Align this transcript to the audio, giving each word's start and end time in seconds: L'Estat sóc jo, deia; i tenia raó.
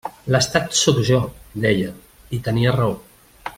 L'Estat 0.35 0.71
sóc 0.79 1.01
jo, 1.09 1.19
deia; 1.67 1.93
i 2.39 2.43
tenia 2.49 2.75
raó. 2.81 2.99